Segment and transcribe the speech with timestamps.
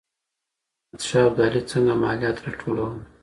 [0.83, 2.93] احمد شاه ابدالي څنګه ماليات راټولول؟